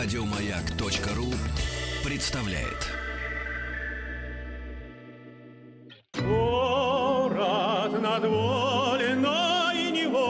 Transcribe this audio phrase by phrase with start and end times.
[0.00, 1.26] Радиомаяк.ру
[2.04, 2.86] представляет.
[6.14, 10.20] Город над вольной Невой,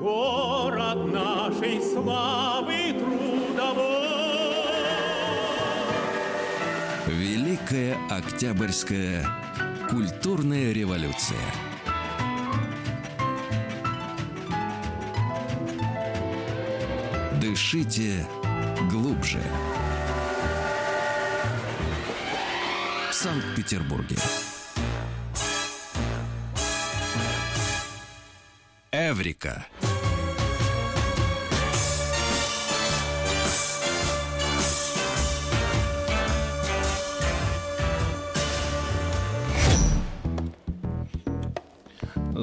[0.00, 4.02] Город нашей славы трудовой.
[7.06, 9.24] Великая Октябрьская
[9.88, 11.67] культурная революция.
[17.48, 18.26] Дышите
[18.90, 19.40] глубже.
[23.10, 24.16] В Санкт-Петербурге.
[28.92, 29.64] Эврика.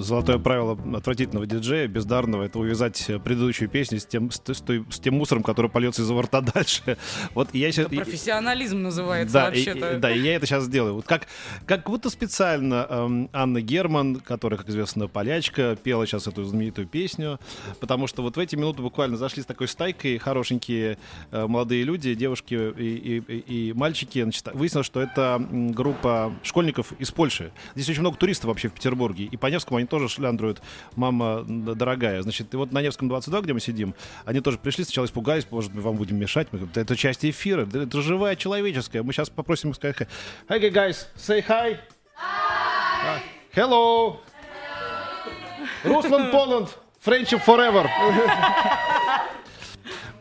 [0.05, 5.42] Золотое правило отвратительного диджея, бездарного, это увязать предыдущую песню с тем, с, с тем мусором,
[5.42, 6.97] который польется из рта дальше.
[7.34, 7.88] Вот я сейчас...
[7.88, 9.95] Профессионализм называется Да, вообще-то.
[9.95, 10.94] и- да, и я это сейчас сделаю.
[10.95, 11.28] Вот как,
[11.66, 17.40] как будто специально эм, Анна Герман, которая, как известно, полячка, пела сейчас эту знаменитую песню,
[17.80, 21.00] потому что вот в эти минуты буквально зашли с такой стайкой хорошенькие
[21.31, 24.22] э, молодые люди, девушки и, и- и- мальчики.
[24.22, 27.52] Значит, выяснилось, что это группа школьников из Польши.
[27.73, 30.61] Здесь очень много туристов вообще в Петербурге, и по Невскому они тоже шляндруют
[30.97, 32.21] «Мама дорогая».
[32.21, 35.73] Значит, и вот на Невском 22, где мы сидим, они тоже пришли, сначала испугались, может,
[35.73, 36.49] мы вам будем мешать.
[36.51, 39.03] Мы говорим, «Да это часть эфира, да это живая человеческая.
[39.03, 39.95] Мы сейчас попросим их сказать
[40.49, 41.77] «Hi, Hi, guys, say hi!»
[42.17, 43.21] Hi!
[43.55, 44.17] Hello!
[45.85, 46.67] Russland, Poland,
[46.99, 47.88] friendship forever!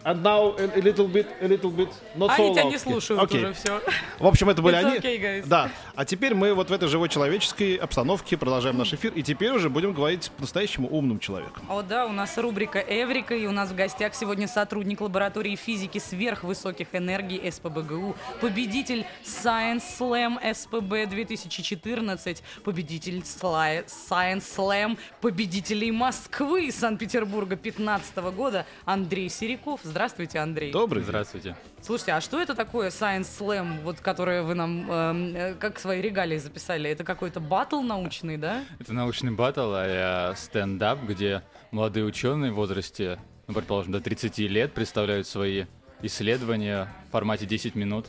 [0.04, 2.70] And now a, little bit, a little bit, not so Они тебя loud.
[2.72, 3.42] не слушают Окей.
[3.44, 3.80] уже все.
[4.18, 4.98] В общем, это были It's они.
[4.98, 5.46] okay, guys.
[5.46, 5.70] Да.
[5.94, 9.12] А теперь мы вот в этой живой человеческой обстановке продолжаем наш эфир.
[9.14, 11.64] И теперь уже будем говорить по-настоящему умным человеком.
[11.70, 15.96] О, да, у нас рубрика Эврика, и у нас в гостях сегодня сотрудник лаборатории физики
[15.98, 26.70] сверхвысоких энергий СПБГУ, победитель Science Slam СПБ 2014, победитель сла- Science Slam победителей Москвы и
[26.70, 29.80] Санкт-Петербурга 2015 года Андрей Сериков.
[29.82, 29.93] Здравствуйте,
[30.38, 30.72] Андрей.
[30.72, 31.02] Добрый.
[31.02, 31.56] Здравствуйте.
[31.80, 36.00] Слушайте, а что это такое Science Slam, вот, которое вы нам эм, э, как свои
[36.00, 36.90] регалии записали?
[36.90, 38.64] Это какой-то батл научный, да?
[38.80, 44.72] Это научный баттл, а стендап, где молодые ученые в возрасте, ну, предположим, до 30 лет
[44.72, 45.66] представляют свои
[46.02, 48.06] исследования в формате 10 минут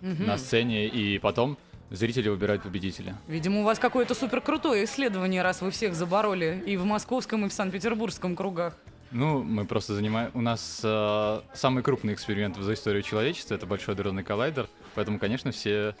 [0.00, 1.58] на сцене, и потом
[1.90, 3.16] зрители выбирают победителя.
[3.26, 7.48] Видимо, у вас какое-то супер крутое исследование, раз вы всех забороли и в московском, и
[7.48, 8.76] в Санкт-Петербургском кругах.
[9.10, 10.30] Ну, мы просто занимаем...
[10.34, 15.52] У нас э, самый крупный эксперимент за историю человечества— это Большой Адронный коллайдер, поэтому, конечно,
[15.52, 15.94] все...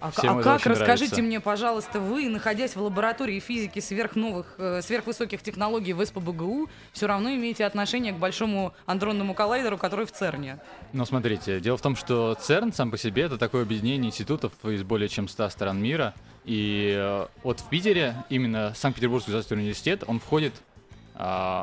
[0.00, 1.22] А, Всем а как, расскажите нравится.
[1.22, 7.34] мне, пожалуйста, вы, находясь в лаборатории физики сверхновых, э, сверхвысоких технологий в СПБГУ, все равно
[7.34, 10.58] имеете отношение к большому андронному коллайдеру, который в ЦЕРНе.
[10.94, 14.82] Ну, смотрите, дело в том, что ЦЕРН сам по себе это такое объединение институтов из
[14.84, 16.14] более чем 100 стран мира.
[16.46, 20.54] И э, вот в Питере именно Санкт-Петербургский государственный университет, он входит,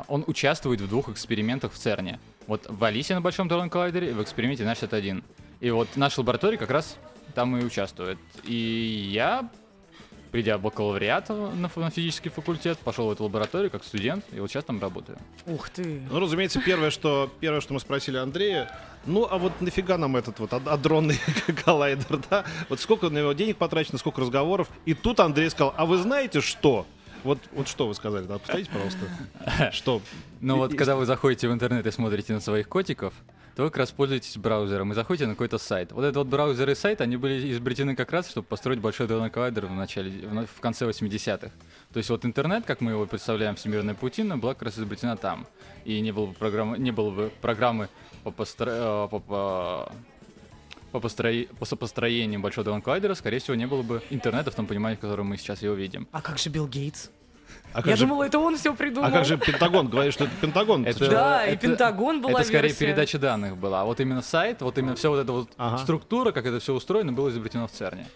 [0.08, 2.20] он участвует в двух экспериментах в ЦЕРНе.
[2.46, 5.22] Вот в Алисе на Большом Дорожном коллайдере и в эксперименте на 61.
[5.60, 6.96] И вот наша лаборатория как раз
[7.34, 8.18] там и участвует.
[8.44, 8.54] И
[9.12, 9.48] я,
[10.30, 14.50] придя в бакалавриат на, на физический факультет, пошел в эту лабораторию как студент, и вот
[14.50, 15.18] сейчас там работаю.
[15.46, 16.02] Ух ты.
[16.10, 18.70] Ну, разумеется, первое, что, первое, что мы спросили Андрея,
[19.06, 21.18] ну, а вот нафига нам этот вот ад- адронный
[21.64, 22.44] коллайдер, да?
[22.68, 24.68] Вот сколько на него денег потрачено, сколько разговоров.
[24.86, 26.86] И тут Андрей сказал, а вы знаете что?
[27.24, 28.38] Вот, вот что вы сказали, да?
[28.38, 29.00] Повторите, пожалуйста.
[29.72, 30.00] Что?
[30.40, 33.12] Ну вот, когда вы заходите в интернет и смотрите на своих котиков,
[33.56, 35.90] то вы как раз пользуетесь браузером и заходите на какой-то сайт.
[35.90, 39.30] Вот этот вот браузер и сайт, они были изобретены как раз, чтобы построить большой адронный
[39.30, 41.50] коллайдер в, начале, в, на- в конце 80-х.
[41.92, 45.46] То есть вот интернет, как мы его представляем, всемирная паутина, была как раз изобретена там.
[45.84, 47.88] И не было бы программы, не было бы программы
[48.22, 49.92] по, постро- э, по, по-
[50.92, 54.66] по, построи- по сопостроению большого адронного коллайдера, скорее всего, не было бы интернета в том
[54.66, 56.06] понимании, в котором мы сейчас его видим.
[56.12, 57.10] А как же Билл Гейтс?
[57.74, 59.08] А Я же, думала, это он все придумал.
[59.08, 59.88] а как же Пентагон?
[59.88, 60.84] Говорит, что это Пентагон.
[60.86, 62.78] Это- Да, и это- Пентагон была Это скорее версия.
[62.86, 63.82] передача данных была.
[63.82, 65.78] А вот именно сайт, вот именно все вот эта вот Ага.
[65.78, 68.06] структура, как это все устроено, было изобретено в ЦЕРНе.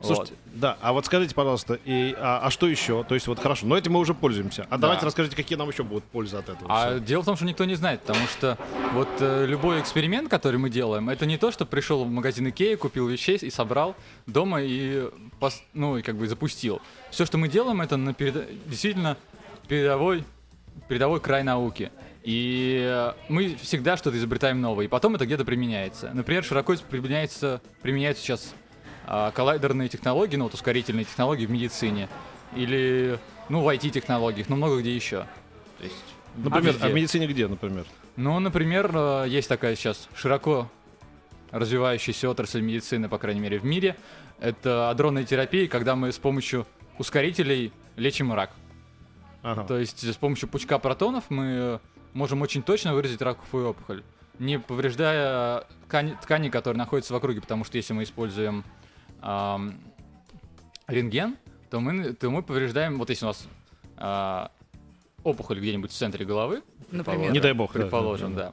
[0.00, 3.02] Слушайте, да, а вот скажите, пожалуйста, и, а, а что еще?
[3.04, 4.66] То есть вот хорошо, но этим мы уже пользуемся.
[4.70, 6.66] А давайте расскажите, какие нам еще будут пользы от этого.
[6.68, 6.98] А всего.
[7.04, 8.56] дело в том, что никто не знает, потому что
[8.92, 12.76] вот э, любой эксперимент, который мы делаем, это не то, что пришел в магазин Икея,
[12.76, 13.96] купил вещей и собрал
[14.26, 15.08] дома и,
[15.40, 16.80] пос- ну, и как бы запустил.
[17.10, 19.16] Все, что мы делаем, это на переда- действительно
[19.66, 20.24] передовой,
[20.88, 21.90] передовой край науки.
[22.22, 26.10] И мы всегда что-то изобретаем новое, и потом это где-то применяется.
[26.12, 28.54] Например, широко применяется, применяются сейчас
[29.10, 32.10] а, коллайдерные технологии, ну вот ускорительные технологии в медицине,
[32.54, 33.18] или,
[33.48, 35.26] ну, в IT-технологиях, но много где еще.
[35.78, 35.96] То есть
[36.36, 36.88] Например, а, везде.
[36.88, 37.86] в медицине где, например?
[38.16, 40.70] Ну, например, э, есть такая сейчас широко
[41.50, 43.96] развивающаяся отрасль медицины, по крайней мере, в мире.
[44.40, 46.66] Это адронная терапия, когда мы с помощью
[46.98, 48.50] ускорителей лечим рак.
[49.42, 49.64] Ага.
[49.64, 51.80] То есть с помощью пучка протонов мы
[52.12, 54.02] можем очень точно выразить раковую опухоль,
[54.38, 58.64] не повреждая ткани, ткани, которые находятся в округе, потому что если мы используем
[59.20, 59.74] ам,
[60.86, 61.36] рентген,
[61.70, 63.46] то мы, то мы повреждаем, вот если у нас
[63.96, 64.50] а,
[65.22, 67.32] опухоль где-нибудь в центре головы, Например.
[67.32, 68.52] Не дай бог, да, предположим, да, да,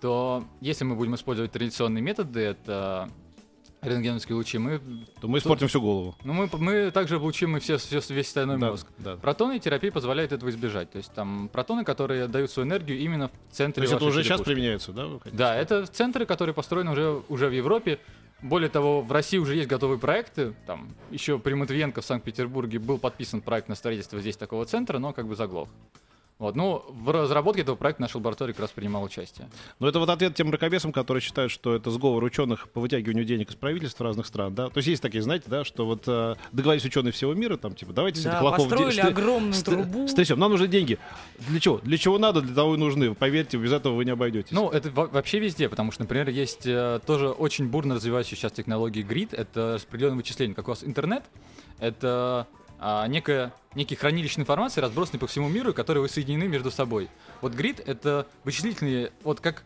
[0.00, 3.08] то если мы будем использовать традиционные методы, это
[3.82, 4.80] рентгеновские лучи, мы,
[5.20, 6.14] То мы испортим всю голову.
[6.22, 8.86] ну, мы, мы также облучим и все, все, весь остальной Да, мозг.
[8.98, 9.16] да.
[9.16, 10.90] Протонная терапия позволяет этого избежать.
[10.90, 14.22] То есть там протоны, которые дают свою энергию именно в То центре есть это уже
[14.22, 15.08] сейчас применяется, да?
[15.32, 17.98] Да, это центры, которые построены уже, уже в Европе.
[18.42, 20.54] Более того, в России уже есть готовые проекты.
[20.66, 25.12] Там еще при Матвиенко в Санкт-Петербурге был подписан проект на строительство здесь такого центра, но
[25.12, 25.68] как бы заглох.
[26.40, 29.48] Вот, ну, в разработке этого проекта наша лаборатория как раз принимала участие.
[29.78, 33.50] Но это вот ответ тем мракобесам, которые считают, что это сговор ученых по вытягиванию денег
[33.50, 34.70] из правительств разных стран, да?
[34.70, 37.92] То есть есть такие, знаете, да, что вот э, договорились ученые всего мира, там, типа,
[37.92, 38.68] давайте с Да, этих лохов...
[38.70, 40.08] построили де- огромную стр- трубу.
[40.08, 40.98] Стрясем, нам нужны деньги.
[41.46, 41.76] Для чего?
[41.78, 43.14] Для чего надо, для того и нужны.
[43.14, 44.50] Поверьте, без этого вы не обойдетесь.
[44.52, 48.52] Ну, это во- вообще везде, потому что, например, есть э, тоже очень бурно развивающаяся сейчас
[48.52, 51.22] технология GRID, это распределенное вычисление, как у вас интернет,
[51.80, 52.46] это
[52.82, 57.10] а, некая, некий хранилище информации, разбросанный по всему миру, которые соединены между собой.
[57.42, 59.64] Вот GRID— это вычислительные, вот как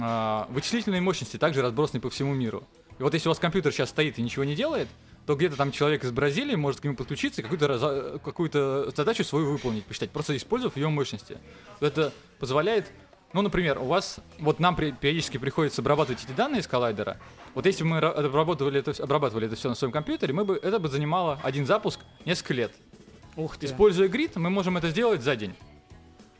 [0.00, 2.64] а, вычислительные мощности, также разбросанные по всему миру.
[2.98, 4.88] И вот если у вас компьютер сейчас стоит и ничего не делает,
[5.26, 9.52] то где-то там человек из Бразилии может к нему подключиться и какую-то, какую-то задачу свою
[9.52, 11.36] выполнить, посчитать, просто использовав ее мощности.
[11.80, 12.90] Это позволяет,
[13.32, 17.18] ну, например, у вас, вот нам периодически приходится обрабатывать эти данные из коллайдера.
[17.54, 20.56] Вот если бы мы ра- обрабатывали это, обрабатывали это все на своем компьютере, мы бы,
[20.62, 22.72] это бы занимало один запуск несколько лет.
[23.36, 23.66] Ух ты.
[23.66, 25.52] Используя грид, мы можем это сделать за день.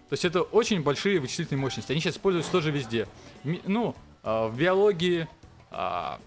[0.08, 1.92] То есть это очень большие вычислительные мощности.
[1.92, 3.06] Они сейчас используются тоже везде.
[3.44, 5.28] Ми- ну, а, в биологии,
[5.70, 6.18] а,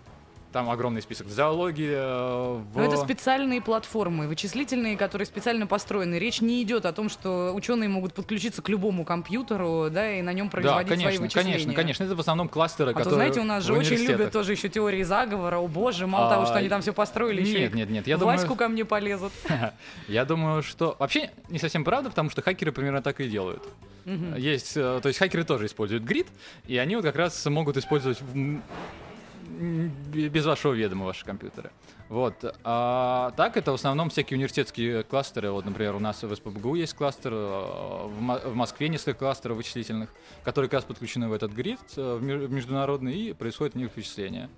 [0.51, 1.27] там огромный список.
[1.27, 2.77] В зоологии, э, в...
[2.77, 6.15] Но это специальные платформы, вычислительные, которые специально построены.
[6.15, 10.33] Речь не идет о том, что ученые могут подключиться к любому компьютеру, да, и на
[10.33, 11.51] нем Да, производить свои конечно, вычисления.
[11.53, 12.03] конечно, конечно.
[12.03, 14.69] Это в основном кластеры, А которые то, знаете, у нас же очень любят тоже еще
[14.69, 15.57] теории заговора.
[15.57, 18.17] О боже, мало А, того, что они там все построили, еще нет, нет, нет, я
[18.17, 19.31] Ваську думаю- ко мне полезут.
[20.07, 23.63] Я думаю, что вообще не совсем правда, потому что хакеры примерно так и делают.
[24.37, 26.27] Есть, э, то есть хакеры тоже используют грид,
[26.65, 28.19] и они вот как раз могут использовать
[29.61, 31.71] без вашего ведома ваши компьютеры.
[32.09, 32.35] Вот.
[32.63, 35.51] А так это в основном всякие университетские кластеры.
[35.51, 39.57] Вот, например, у нас в СПБГУ есть кластер, э, в, Мо- в Москве несколько кластеров
[39.57, 40.09] вычислительных,
[40.43, 44.49] которые как раз подключены в этот грид э, в международный, и происходит в них вычисления.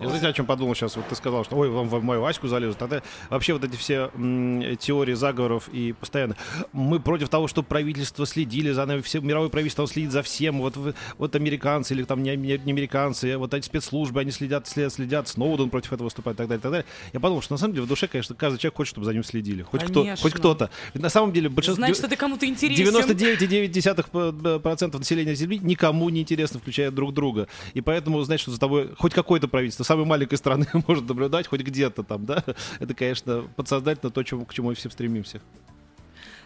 [0.00, 0.94] Я знаете, о чем подумал сейчас?
[0.94, 2.78] Вот ты сказал, что ой, вам в мою Ваську залезут.
[2.78, 6.36] Тогда вообще вот эти все м, теории заговоров и постоянно
[6.72, 10.60] мы против того, чтобы правительство следили за нами, все мировое правительство следит за всем.
[10.60, 10.76] Вот,
[11.18, 15.26] вот американцы или там не, не- не американцы, вот эти спецслужбы, они следят, следят, следят,
[15.26, 16.86] Сноуден против этого выступает и так далее, и так далее.
[17.12, 19.24] Я подумал, что на самом деле в душе, конечно, каждый человек хочет, чтобы за ним
[19.24, 19.62] следили.
[19.62, 20.22] Хоть, кто, Конечно.
[20.22, 20.70] хоть кто-то.
[20.94, 21.84] Ведь на самом деле большинство...
[21.84, 22.84] Значит, ты кому-то интересен.
[22.84, 27.48] 99,9% населения Земли никому не интересно, включая друг друга.
[27.74, 31.62] И поэтому, знаешь, что за тобой хоть какое-то правительство самой маленькой страны может наблюдать, хоть
[31.62, 32.44] где-то там, да?
[32.78, 35.40] Это, конечно, подсознательно то, чему- к чему мы все стремимся.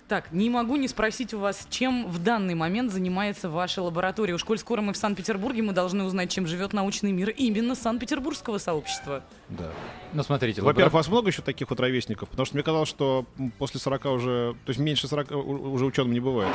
[0.09, 4.35] Так, не могу не спросить у вас, чем в данный момент занимается ваша лаборатория.
[4.35, 8.59] Уж коль скоро мы в Санкт-Петербурге, мы должны узнать, чем живет научный мир именно Санкт-Петербургского
[8.59, 9.23] сообщества.
[9.49, 9.71] Да.
[10.13, 12.29] Ну, смотрите, Во-первых, лабора- вас много еще таких вот ровесников?
[12.29, 13.25] Потому что мне казалось, что
[13.59, 14.55] после 40 уже...
[14.67, 16.53] То есть меньше 40 у- уже ученым не бывает.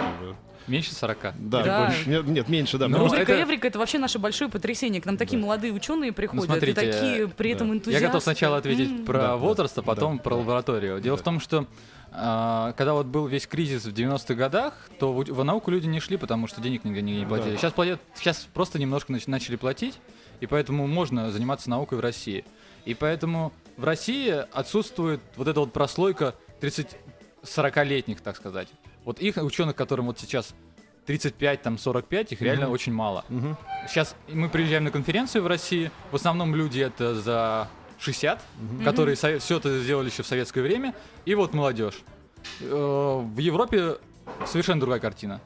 [0.67, 1.33] меньше 40.
[1.39, 1.85] Да, Да.
[1.85, 2.09] больше.
[2.09, 2.87] Нет, нет, меньше, да.
[2.87, 5.01] Ну, потому что- Рубрика это- Эврика это вообще наше большое потрясение.
[5.01, 7.75] К нам такие молодые ученые приходят, Ну, смотрите, и такие при этом да.
[7.75, 8.03] энтузиасты.
[8.03, 9.05] Я готов сначала ответить М.
[9.05, 10.41] про Да, да, возраст, а потом да, про да.
[10.41, 10.99] лабораторию.
[11.01, 11.21] Дело Да.
[11.21, 11.65] в том, что
[12.17, 16.17] когда вот был весь кризис в 90-х годах, то в, в науку люди не шли,
[16.17, 17.51] потому что денег нигде не, платили.
[17.51, 17.57] Да.
[17.57, 19.99] Сейчас, платят, сейчас просто немножко нач- начали платить,
[20.39, 22.43] и поэтому можно заниматься наукой в России.
[22.85, 26.33] И поэтому в России отсутствует вот эта вот прослойка
[27.43, 28.69] 30-40-летних, так сказать.
[29.05, 30.55] Вот их ученых, которым вот сейчас
[31.05, 33.25] 35, там 45, их реально очень мало.
[33.29, 33.57] Мгм.
[33.87, 35.91] Сейчас мы приезжаем на конференцию в России.
[36.11, 37.69] В основном люди это за
[37.99, 38.41] 60,
[38.83, 40.93] которые все это сделали еще в советское время.
[41.25, 41.95] И вот молодежь.
[42.61, 43.97] Э, В Европе
[44.45, 45.41] совершенно другая картина.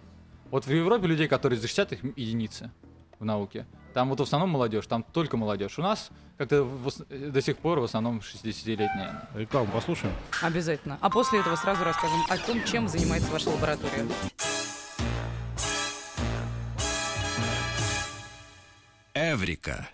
[0.50, 2.72] Вот в Европе людей, которые за 60 их единицы
[3.20, 3.66] в науке.
[3.94, 5.78] Там вот в основном молодежь, там только молодежь.
[5.78, 6.68] У нас как-то
[7.10, 9.28] до сих пор в основном 60-летние.
[9.36, 10.14] Рекламу послушаем.
[10.42, 10.98] Обязательно.
[11.02, 14.06] А после этого сразу расскажем о том, чем занимается ваша лаборатория.
[19.14, 19.88] Эврика.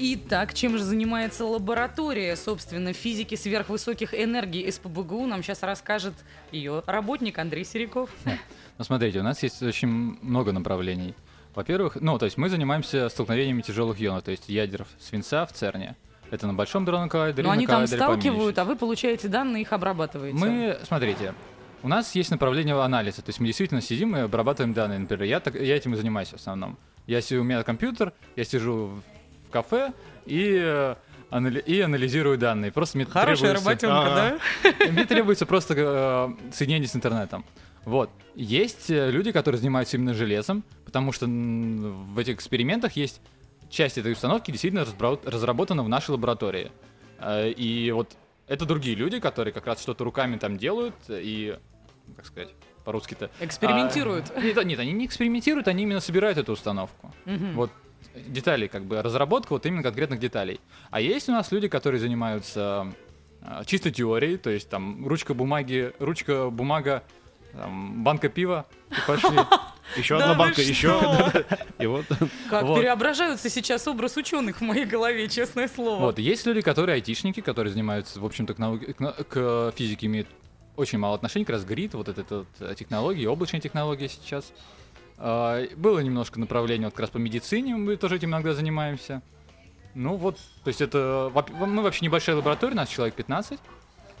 [0.00, 5.26] Итак, чем же занимается лаборатория, собственно, физики сверхвысоких энергий СПБГУ?
[5.26, 6.14] Нам сейчас расскажет
[6.52, 8.10] ее работник Андрей Сериков.
[8.24, 11.14] Ну, смотрите, у нас есть очень много направлений.
[11.56, 15.96] Во-первых, ну, то есть мы занимаемся столкновениями тяжелых ионов, то есть ядер свинца в ЦЕРНе.
[16.30, 20.38] Это на большом дронном коллайдере, Но они там сталкивают, а вы получаете данные, их обрабатываете.
[20.38, 21.34] Мы, смотрите,
[21.82, 25.00] у нас есть направление анализа, то есть мы действительно сидим и обрабатываем данные.
[25.00, 26.78] Например, я, так, я этим и занимаюсь в основном.
[27.08, 29.02] Я сижу, у меня компьютер, я сижу
[29.48, 29.92] в кафе
[30.26, 30.94] и, э,
[31.30, 32.70] анали- и анализирую данные.
[32.70, 34.38] Просто мне Хорошая требуется, работенка,
[34.86, 34.92] да?
[34.92, 37.44] мне требуется просто э, соединение с интернетом.
[37.84, 38.10] Вот.
[38.34, 43.20] Есть э, люди, которые занимаются именно железом, потому что в этих экспериментах есть
[43.70, 44.86] часть этой установки действительно
[45.24, 46.70] разработана в нашей лаборатории.
[47.26, 51.58] И вот это другие люди, которые как раз что-то руками там делают и,
[52.16, 52.48] как сказать,
[52.84, 53.30] по-русски-то...
[53.40, 54.32] Экспериментируют.
[54.34, 57.12] а, нет, нет, они не экспериментируют, они именно собирают эту установку.
[57.26, 57.52] Мгм.
[57.52, 57.70] Вот
[58.14, 60.60] детали, как бы разработка вот именно конкретных деталей.
[60.90, 62.92] А есть у нас люди, которые занимаются
[63.42, 67.02] э, чисто теорией, то есть там ручка бумаги, ручка, бумага,
[67.52, 69.38] там, банка пива, и пошли.
[69.96, 71.00] Еще одна банка, еще.
[71.78, 72.04] И вот.
[72.50, 75.98] Как преображаются сейчас образ ученых в моей голове, честное слово.
[75.98, 80.28] Вот, есть люди, которые айтишники, которые занимаются, в общем-то, к, науке- к физике имеют
[80.76, 84.52] очень мало отношений, как раз грид, вот эта вот э, технологии, облачные технологии сейчас.
[85.18, 89.22] А, Было немножко направление вот как раз по медицине, мы тоже этим иногда занимаемся.
[89.94, 91.32] Ну вот, то есть это...
[91.60, 93.58] Мы вообще небольшая лаборатория, нас человек 15,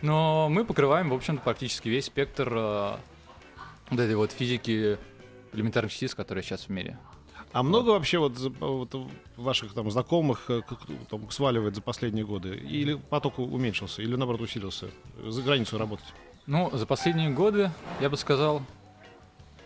[0.02, 2.96] но мы покрываем, в общем-то, практически весь спектр э,
[3.90, 4.98] вот этой вот физики
[5.52, 6.98] элементарных частиц, которые сейчас в мире.
[7.52, 8.94] А много вообще вот, вот
[9.36, 12.56] ваших там знакомых э, как- там, сваливает за последние годы?
[12.56, 14.88] Или поток уменьшился, или наоборот усилился?
[15.24, 16.06] За границу работать?
[16.46, 18.62] Ну, за последние годы, я бы сказал,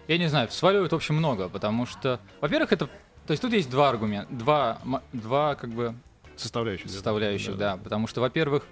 [0.08, 2.86] я не знаю, сваливают, в общем, много, потому что, во-первых, это,
[3.26, 4.78] то есть тут есть два аргумента, два,
[5.12, 5.94] два как бы
[6.36, 6.86] Составляющих.
[6.86, 6.92] да?
[6.92, 8.64] составляющих, да, потому что, во-первых,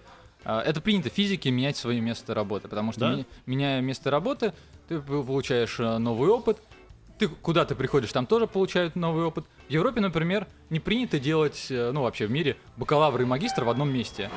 [0.44, 3.24] а, это принято в физике менять свое место работы, потому что Да?
[3.46, 4.52] меняя место работы,
[4.88, 6.58] ты получаешь э, новый опыт,
[7.20, 9.44] ты куда ты приходишь, там тоже получают новый опыт.
[9.68, 13.68] В Европе, например, не принято делать, э, ну вообще в мире, бакалавр и магистр в
[13.68, 14.30] одном месте.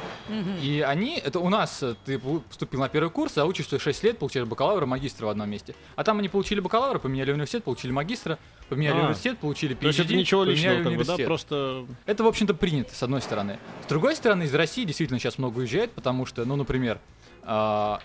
[0.61, 4.17] И они, это у нас, э, ты поступил на первый курс, а учишься 6 лет,
[4.17, 5.75] получаешь бакалавра и магистра в одном месте.
[5.95, 8.37] А там они получили бакалавра, поменяли университет, получили магистра,
[8.67, 9.03] поменяли А.
[9.03, 11.85] университет, получили PhD, То есть это ничего личного, как бы, да, просто...
[12.05, 13.59] Это, в общем-то, принято, с одной стороны.
[13.85, 16.99] С другой стороны, из России действительно сейчас много уезжает, потому что, ну, например,
[17.43, 18.01] а,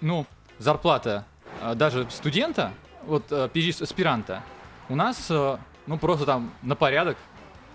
[0.00, 0.24] ну,
[0.58, 1.26] зарплата
[1.60, 2.72] а, даже студента,
[3.08, 4.42] вот а, PhD аспиранта,
[4.88, 7.16] у нас, а, ну, просто там на порядок,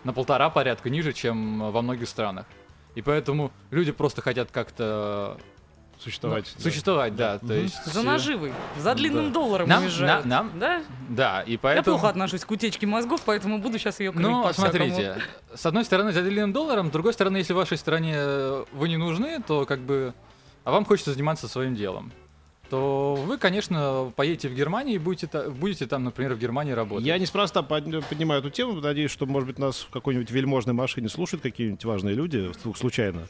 [0.03, 2.45] на полтора порядка ниже, чем во многих странах.
[2.95, 5.37] И поэтому люди просто хотят как-то
[5.99, 6.45] Существовать.
[6.55, 6.69] ну, да.
[6.69, 7.39] существовать, да.
[7.39, 9.33] То есть, За э, наживой, за длинным Да.
[9.33, 10.25] долларом Нам- уезжают.
[10.25, 10.83] на- нам- Да?
[11.09, 11.97] Да, и Я поэтому...
[11.97, 15.17] плохо отношусь к утечке мозгов, поэтому буду сейчас ее крыть Ну, смотрите,
[15.55, 18.89] с одной стороны, за длинным долларом, с другой стороны, если в вашей стране э, вы
[18.89, 20.13] не нужны, то как бы,
[20.65, 22.11] а вам хочется заниматься своим делом,
[22.73, 27.05] то вы, конечно, поедете в Германию и будете, будете там, например, в Германии работать.
[27.05, 28.73] Я неспроста под- поднимаю эту тему.
[28.81, 33.27] Надеюсь, что, может быть, нас в какой-нибудь вельможной машине слушают какие-нибудь важные люди, случайно.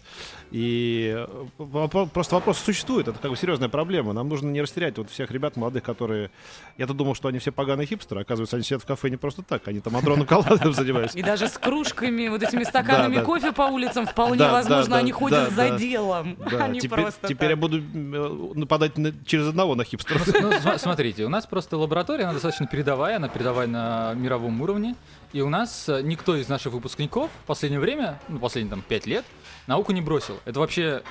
[0.52, 1.14] И
[1.58, 3.10] э, просто вопрос существует.
[3.10, 4.14] Это как бы серьезная проблема.
[4.14, 6.32] Нам нужно не растерять вот всех ребят молодых, которые...
[6.78, 8.22] Я-то думал, что они все поганые хипстеры.
[8.22, 9.68] Оказывается, они сидят в кафе не просто так.
[9.68, 11.18] Они там адроном колладом занимаются.
[11.18, 15.72] И даже с кружками, вот этими стаканами кофе по улицам вполне возможно, они ходят за
[15.78, 20.28] делом, а теперь, просто теперь я буду э, нападать на- через одного на хипстеров.
[20.28, 24.96] Ну, см- смотрите, у нас просто лаборатория, она достаточно передовая, она передовая на мировом уровне,
[25.32, 29.08] и у нас э, никто из наших выпускников в последнее время, ну, последние там пять
[29.08, 29.26] лет,
[29.66, 30.40] науку не бросил.
[30.46, 31.02] Это вообще.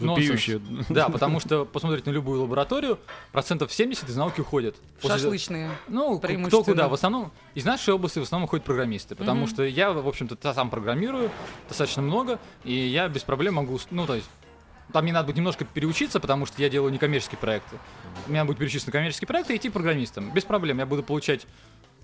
[0.00, 0.60] Вопиющие.
[0.88, 2.98] Да, потому что посмотреть на любую лабораторию,
[3.32, 4.74] процентов 70 из науки уходят.
[5.00, 5.70] После- Шашлычные.
[5.88, 6.64] Ну, кто преимущественно.
[6.64, 6.88] куда.
[6.88, 9.48] В основном, из нашей области в основном ходят программисты, потому Мгм.
[9.50, 11.30] что я, в общем-то, сам программирую
[11.68, 14.28] достаточно много, и я без проблем могу, ну, то есть,
[14.92, 17.76] там мне надо будет немножко переучиться, потому что я делаю некоммерческие проекты.
[18.26, 20.30] Мне надо будет переучиться на коммерческие проекты и идти программистом.
[20.30, 21.46] Без проблем, я буду получать,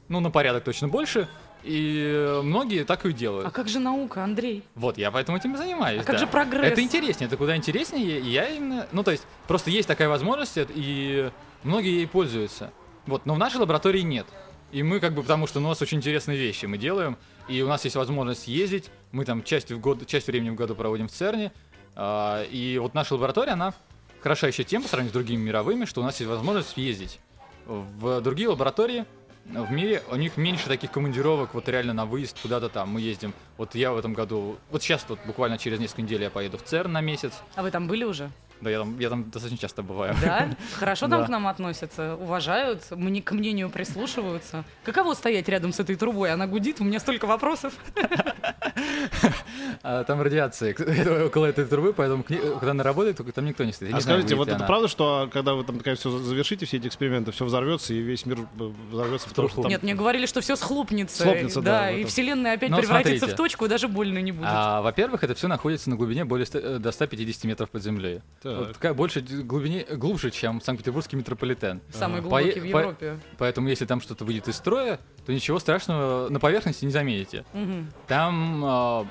[0.09, 1.29] ну, на порядок точно больше,
[1.63, 3.47] и многие так и делают.
[3.47, 4.65] А как же наука, Андрей?
[4.75, 6.03] Вот, я поэтому этим и занимаюсь.
[6.03, 6.19] А как да.
[6.19, 6.73] же прогресс?
[6.73, 8.87] Это интереснее, это куда интереснее, и я именно...
[8.93, 11.31] Ну, то есть, просто есть такая возможность, и
[11.63, 12.71] многие ей пользуются.
[13.07, 14.27] Вот, но в нашей лаборатории нет.
[14.73, 17.17] И мы как бы, потому что у нас очень интересные вещи мы делаем,
[17.49, 20.75] и у нас есть возможность ездить, мы там часть, в год, часть времени в году
[20.75, 21.53] проводим в ЦЕРНе,
[21.99, 23.75] и вот наша лаборатория, она
[24.23, 27.21] хороша еще тем, по сравнению с другими мировыми, что у нас есть возможность ездить.
[27.67, 29.05] В другие лаборатории
[29.47, 32.89] в мире у них меньше таких командировок, вот реально на выезд куда-то там.
[32.91, 33.35] Мы ездим.
[33.59, 36.63] Вот я в этом году, вот сейчас вот буквально через несколько недель я поеду в
[36.63, 37.33] ЦЕРН на месяц.
[37.55, 38.31] А вы там были уже?
[38.61, 40.15] Да, я там, я там достаточно часто бываю.
[40.23, 40.49] Да?
[40.79, 41.27] Хорошо там Да.
[41.27, 44.65] к нам относятся, уважают, мне, к мнению прислушиваются.
[44.85, 46.33] Каково стоять рядом с этой трубой?
[46.33, 47.75] Она гудит, у меня столько вопросов.
[49.83, 50.75] А, Там радиация
[51.27, 53.91] около этой трубы, поэтому когда она работает, только там никто не стоит.
[53.91, 54.67] Я А не скажите, вот это она.
[54.67, 58.27] правда, что когда вы там такая все завершите, все эти эксперименты, все взорвется, и весь
[58.27, 59.63] мир э, взорвется в труху.
[59.63, 59.71] там...
[59.71, 61.23] Нет, мне говорили, что все схлопнется.
[61.23, 63.35] Схлопнется, да, и вселенная опять Ну, превратится смотрите.
[63.35, 64.49] в точку, и даже больно не будет.
[64.51, 68.21] А, во-первых, это все находится на глубине более ста- э, до 150 метров под землей.
[68.43, 71.81] Вот такая больше глубине, глубже, чем Санкт-Петербургский метрополитен.
[71.93, 73.19] Самый По- глубокий в по- Европе.
[73.39, 77.45] Поэтому, если там что-то выйдет из строя, то ничего страшного на поверхности не заметите.
[77.55, 77.89] Мгм.
[78.07, 79.07] Там а,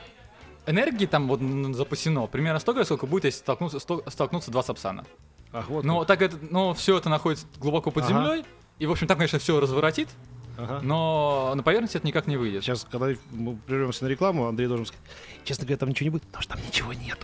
[0.65, 1.39] энергии там вот
[1.75, 5.05] запасено примерно столько, сколько будет, если столкнуться, сто- столкнуться два сапсана.
[5.51, 8.13] Ах, вот Но так это, но все это находится глубоко под Ага.
[8.13, 8.46] землей.
[8.79, 10.10] И, в общем, там, конечно, все разворотит,
[10.57, 10.81] Ага.
[10.83, 12.63] но на поверхности это никак не выйдет.
[12.63, 15.03] Сейчас, когда мы прервемся на рекламу, Андрей должен сказать,
[15.43, 17.17] честно говоря, там ничего не будет, потому что там ничего нет.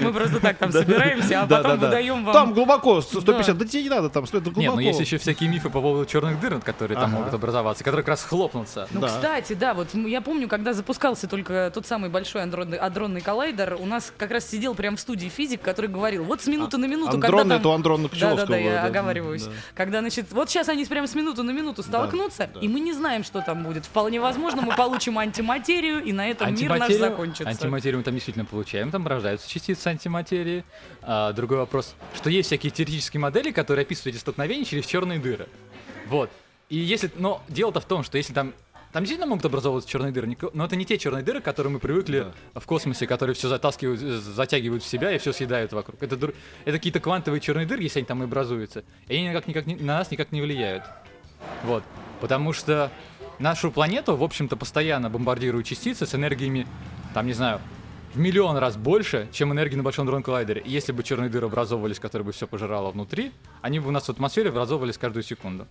[0.00, 1.86] Мы просто так там собираемся, а потом да, да.
[1.86, 2.32] выдаем вам...
[2.32, 4.60] Там глубоко, 150, да тебе не надо, там это глубоко.
[4.60, 8.02] Нет, ну есть еще всякие мифы по поводу черных дыр, которые там могут образоваться, которые
[8.02, 8.88] как раз хлопнутся.
[8.90, 13.76] Ну, кстати, да, вот я помню, когда запускался только тот самый большой андронный, адронный коллайдер,
[13.78, 16.86] у нас как раз сидел прямо в студии физик, который говорил, вот с минуты на
[16.86, 17.50] минуту, там...
[17.50, 18.46] это у Андрона Кочеловского.
[18.46, 19.44] Да-да-да, я оговариваюсь.
[19.44, 19.52] Да.
[19.74, 22.60] Когда, значит, вот сейчас они прям с минуты на минуту столкнутся, да.
[22.60, 23.84] и мы не знаем, что там будет.
[23.86, 27.48] Вполне возможно, мы получим антиматерию, и на этом мир наш закончится.
[27.48, 30.64] антиматерию мы там действительно получаем, там рождаются частицы антиматерии.
[31.02, 35.48] А, другой вопрос, что есть всякие теоретические модели, которые описывают эти столкновения через черные дыры.
[36.08, 36.30] Вот.
[36.68, 38.52] И если, но дело-то в том, что если там
[38.92, 41.80] там действительно могут образовываться черные дыры, но это не те черные дыры, к которым мы
[41.80, 46.02] привыкли в космосе, которые все затаскивают, э, затягивают в себя и все съедают вокруг.
[46.02, 48.84] Это, дур- это какие-то квантовые черные дыры, если они там и образуются.
[49.08, 50.84] И они никак, никак не- на нас никак не влияют.
[51.64, 51.82] Вот.
[52.20, 52.90] Потому что
[53.38, 56.66] нашу планету, в общем-то, постоянно бомбардируют частицы с энергиями,
[57.14, 57.60] там, не знаю,
[58.14, 60.62] в миллион раз больше, чем энергии на Большом Дрон Коллайдере.
[60.62, 64.04] И если бы черные дыры образовывались, которые бы все пожирало внутри, они бы у нас
[64.04, 65.66] в атмосфере образовывались каждую секунду.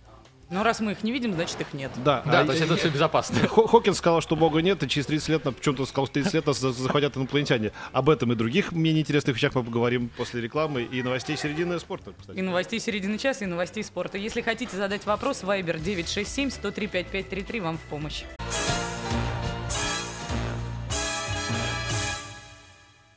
[0.48, 1.90] Но раз мы их не видим, значит их нет.
[2.04, 3.48] Да, Да, а то есть это все безопасно.
[3.48, 6.34] Хо- Хокинс сказал, что Бога нет, и через 30 лет, на- почему-то сказал, что 30
[6.34, 7.72] лет нас за- захватят инопланетяне.
[7.92, 12.12] Об этом и других менее интересных вещах мы поговорим после рекламы и новостей середины спорта,
[12.18, 12.38] кстати.
[12.38, 14.18] И новостей середины часа, и новостей спорта.
[14.18, 18.22] Если хотите задать вопрос, Viber 967 103 5533 вам в помощь.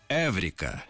[0.10, 0.84] Эврика.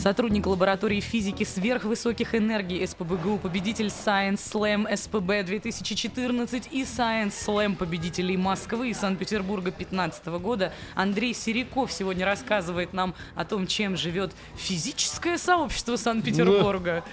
[0.00, 8.38] Сотрудник лаборатории физики сверхвысоких энергий СПБГУ, победитель Science Slam СПБ 2014 и Science Slam победителей
[8.38, 15.36] Москвы и Санкт-Петербурга 2015 года Андрей Сериков сегодня рассказывает нам о том, чем живет физическое
[15.36, 17.04] сообщество Санкт-Петербурга.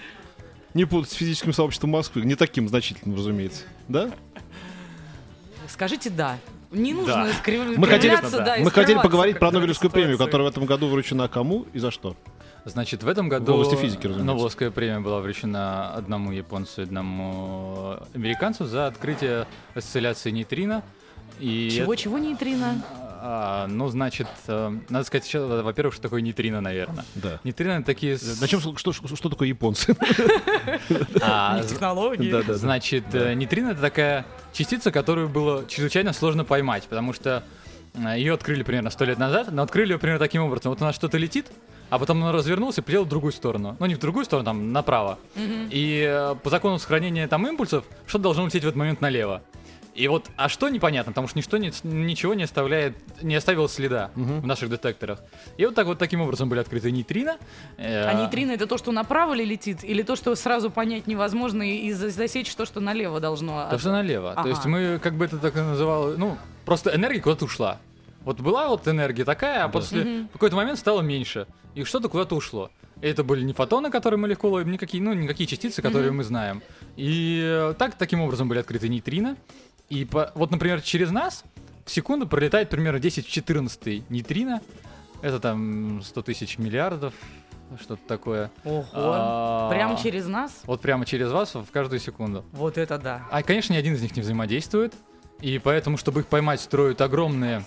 [0.73, 3.63] Не путать с физическим сообществом Москвы, не таким значительным, разумеется.
[3.89, 4.11] Да?
[5.67, 6.37] Скажите «да».
[6.71, 7.31] Не нужно Да.
[7.33, 10.87] скрив- Мы хотели, да, и мы хотели поговорить про Нобелевскую премию, которая в этом году
[10.87, 12.15] вручена кому и за что.
[12.67, 14.25] Значит, в этом году В области физики, разумеется.
[14.25, 20.83] Нобелевская премия была вручена одному японцу и одному американцу за открытие осцилляции нейтрино.
[21.39, 22.81] И Чего-чего нейтрино?
[23.19, 27.03] А, ну, значит, э, надо сказать, еще, во-первых, что такое нейтрино, наверное.
[27.15, 27.39] Да.
[27.43, 28.17] Нейтрино это такие...
[28.41, 29.95] Начнем, с- что, что, что такое японцы?
[31.21, 32.31] а, Технологии.
[32.31, 32.53] Да, да, да.
[32.55, 37.43] Значит, э, нейтрино это такая частица, которую было чрезвычайно сложно поймать, потому что
[38.15, 40.71] ее открыли примерно сто лет назад, но открыли ее примерно таким образом.
[40.71, 41.47] Вот у нас что-то летит,
[41.89, 43.75] а потом он развернулся и полетел в другую сторону.
[43.79, 45.17] Ну, не в другую сторону, там, направо.
[45.69, 49.41] И э, по закону сохранения там импульсов, что-то должно лететь в этот момент налево.
[49.95, 54.11] И вот, а что непонятно, потому что ничто не, ничего не оставляет, не оставило следа
[54.13, 55.19] в наших детекторах.
[55.57, 57.37] И вот так вот таким образом были открыты нейтрино.
[57.77, 61.63] Э, А нейтрино это то, что направо ли летит, или то, что сразу понять невозможно
[61.63, 63.67] и за- засечь то, что налево должно?
[63.71, 64.33] То, что налево.
[64.33, 64.43] Ага.
[64.43, 67.79] То есть мы, как бы это так и называло, ну, просто энергия куда-то ушла.
[68.27, 71.47] Вот была вот энергия такая, а после в какой-то момент стало меньше.
[71.75, 72.69] И что-то куда-то ушло.
[73.01, 76.25] И это были не фотоны, которые мы легко ловим, никакие, ну, никакие частицы, которые мы
[76.25, 76.61] знаем.
[76.97, 79.37] И э, так, таким образом были открыты нейтрино.
[79.87, 81.45] И по- вот, например, через нас
[81.85, 84.59] в секунду пролетает примерно 10 в 14 нейтрино.
[85.21, 87.13] Это там 100 тысяч миллиардов,
[87.79, 88.51] что-то такое.
[88.65, 88.85] Ого.
[88.91, 90.63] А, Прямо через нас?
[90.65, 92.43] Вот прямо через вас в каждую секунду.
[92.51, 93.25] Вот это да.
[93.31, 94.93] А, конечно, ни один из них не взаимодействует.
[95.39, 97.63] И поэтому, чтобы их поймать, строят огромные...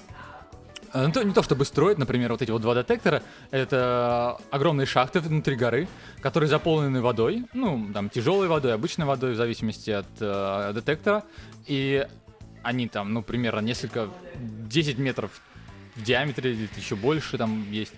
[0.92, 4.86] э, Ну, то- не то чтобы строят, например, вот эти вот два детектора, это огромные
[4.86, 5.88] шахты внутри горы,
[6.20, 11.24] которые заполнены водой, ну, там, тяжелой водой, обычной водой, в зависимости от э, детектора.
[11.66, 12.06] И
[12.62, 14.08] они там, ну, примерно несколько,
[14.68, 15.30] 10 метров
[15.96, 17.92] в диаметре, или еще больше там есть.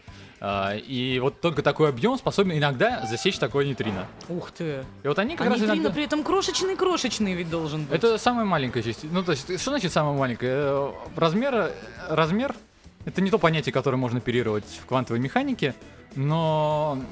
[0.45, 4.09] А, И вот только такой объем способен иногда засечь такое нейтрино.
[4.29, 4.85] Ух ты.
[5.05, 5.95] И вот они как А раз нейтрино иногда...
[5.95, 7.93] при этом крошечный-крошечный ведь должен быть.
[7.97, 9.07] Это самая маленькая частица.
[9.13, 10.51] Ну, то есть, что значит самая маленькая?
[10.53, 11.71] Э, Размер,
[12.09, 12.57] размер
[13.05, 15.75] Это не то понятие, которое можно оперировать в квантовой механике,
[16.15, 17.03] но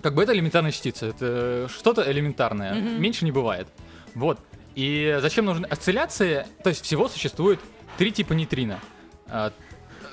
[0.00, 3.68] как бы это элементарная частица, это что-то элементарное, меньше не бывает.
[4.14, 4.38] Вот.
[4.74, 6.46] И зачем нужны осцилляции?
[6.62, 7.60] То есть всего существует
[7.96, 8.80] три типа нейтрино.
[9.28, 9.52] А,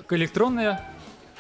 [0.10, 0.82] Электронные,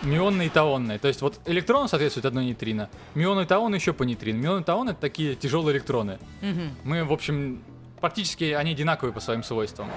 [0.01, 0.97] мионные и таонные.
[0.97, 4.37] То есть вот электрон соответствует одной нейтрино, мионы и таоны еще по нейтрино.
[4.37, 6.19] Мионы и таоны это такие тяжелые электроны.
[6.41, 6.75] Мгм.
[6.83, 7.61] Мы, в общем,
[7.99, 9.89] практически они одинаковые по своим свойствам.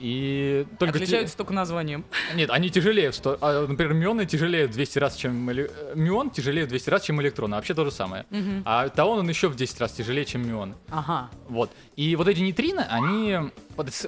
[0.00, 2.04] И только те- Отличаются только названием.
[2.34, 3.12] Нет, они тяжелее.
[3.12, 5.48] в а, Например, мионы тяжелее в 200 раз, чем...
[5.50, 7.52] э, Мион тяжелее в 200 раз, чем электрон.
[7.52, 8.24] а Вообще то же самое.
[8.30, 8.62] Мгм.
[8.64, 10.74] А таон он еще в 10 раз тяжелее, чем мион.
[10.88, 11.28] Ага.
[11.48, 11.70] Вот.
[11.96, 13.50] И вот эти нейтрино, они...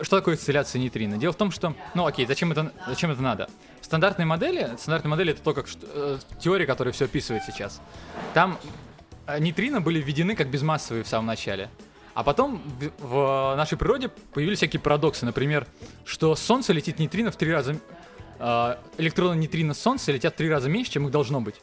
[0.02, 1.18] что такое осцилляция нейтрино?
[1.18, 1.74] Дело в том, что...
[1.94, 3.50] Ну окей, зачем это, зачем это надо?
[3.82, 4.70] В стандартной модели...
[4.78, 7.82] Стандартная модель это то, как э, теория, которая все описывает сейчас.
[8.32, 8.58] Там
[9.26, 11.68] э, нейтрино были введены как безмассовые в самом начале.
[12.14, 12.62] А потом
[12.98, 15.24] в, в нашей природе появились всякие парадоксы.
[15.24, 15.66] Например,
[16.04, 17.76] что с Солнца летит нейтрино в три раза...
[18.38, 21.56] э, электроны нейтрино Солнца летят в три раза меньше, чем их должно быть.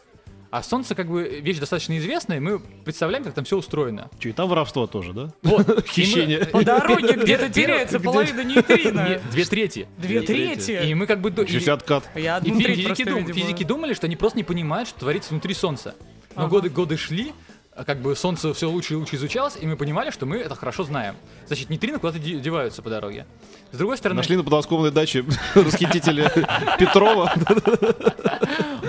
[0.51, 4.09] А Солнце как бы вещь достаточно известная, и мы представляем, как там все устроено.
[4.17, 5.31] Че, и там воровство тоже, да?
[5.43, 5.87] Вот.
[5.87, 6.39] Хищение.
[6.47, 9.09] По дороге где-то теряется половина нейтрино.
[9.09, 9.87] Не, две трети.
[9.99, 10.71] Две трети?
[10.83, 11.29] И мы как бы...
[11.47, 12.09] себе откат.
[12.15, 15.93] И физики, думали, что они просто не понимают, что творится внутри Солнца.
[16.35, 16.49] Но Ага.
[16.49, 17.48] годы, годы шли, а
[17.85, 20.83] как бы Солнце все лучше и лучше изучалось, и мы понимали, что мы это хорошо
[20.83, 21.15] знаем.
[21.47, 23.25] Значит, нейтрино куда-то де- деваются по дороге.
[23.71, 24.17] С другой стороны...
[24.17, 26.29] Нашли на подмосковной даче расхитителя
[26.79, 27.31] Петрова.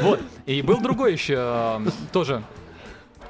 [0.01, 0.21] Вот.
[0.47, 2.43] И был другой еще тоже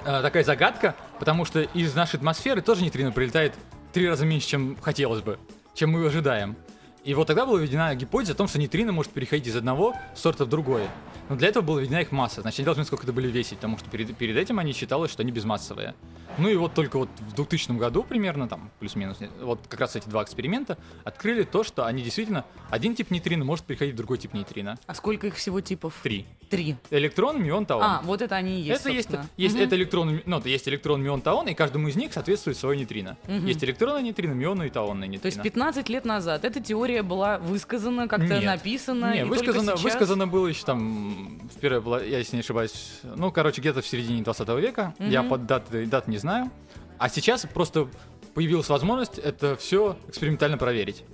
[0.04, 3.54] э, такая загадка, потому что из нашей атмосферы тоже нейтрино прилетает
[3.92, 5.38] три раза меньше, чем хотелось бы,
[5.74, 6.54] чем мы ожидаем.
[7.02, 10.44] И вот тогда была введена гипотеза о том, что нейтрино может переходить из одного сорта
[10.44, 10.82] в другой.
[11.28, 12.42] Но для этого была введена их масса.
[12.42, 15.32] Значит, они должны сколько-то были весить, потому что перед, перед этим они считалось, что они
[15.32, 15.94] безмассовые.
[16.38, 20.08] Ну и вот только вот в 2000 году примерно, там, плюс-минус, вот как раз эти
[20.08, 24.34] два эксперимента открыли то, что они действительно, один тип нейтрино может переходить в другой тип
[24.34, 24.78] нейтрино.
[24.86, 25.94] А сколько их всего типов?
[26.02, 26.26] Три.
[26.50, 26.74] Три.
[26.90, 27.82] Электрон, мион, таон.
[27.82, 29.30] А, вот это они и есть, это есть, собственно.
[29.36, 29.64] есть Мгм.
[29.64, 33.16] это электрон, ну, есть электрон, мион, таон, и каждому из них соответствует свое нейтрино.
[33.28, 33.46] Мгм.
[33.46, 35.22] Есть электронное нейтрино, мионное и таонное нейтрино.
[35.22, 38.44] То есть 15 лет назад эта теория была высказана, как-то Нет.
[38.44, 39.12] написана.
[39.14, 39.82] Не, и высказано, только сейчас...
[39.94, 44.22] высказано было еще там, впервые, была- я если не ошибаюсь, ну, короче, где-то в середине
[44.24, 45.30] 20 века, я Мгм.
[45.30, 46.50] под даты, дат не знаю.
[46.98, 47.88] А сейчас просто
[48.34, 51.04] появилась возможность это все экспериментально проверить.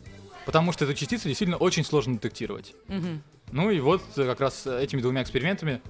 [0.47, 2.75] Потому что эту частицу действительно очень сложно детектировать.
[2.89, 3.23] Мгм.
[3.53, 5.81] Ну и вот э, как раз э, этими двумя экспериментами,